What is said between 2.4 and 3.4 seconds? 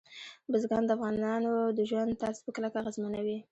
په کلکه اغېزمنوي.